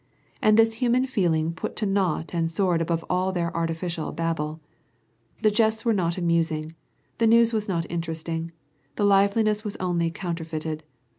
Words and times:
* 0.23 0.41
And 0.41 0.57
this 0.57 0.73
human 0.81 1.05
feeling 1.05 1.53
put 1.53 1.75
to 1.75 1.85
naught 1.85 2.31
and 2.33 2.49
soared 2.49 2.81
above 2.81 3.05
all 3.07 3.31
their 3.31 3.55
artifical 3.55 4.11
babble. 4.11 4.59
The 5.43 5.51
jests 5.51 5.85
were 5.85 5.93
not 5.93 6.17
amusing, 6.17 6.73
the 7.19 7.27
news 7.27 7.53
was 7.53 7.67
not 7.67 7.85
interesting, 7.87 8.51
the 8.95 9.05
liveliness 9.05 9.63
was 9.63 9.75
only 9.75 10.09
counter 10.09 10.43
feited. 10.43 10.81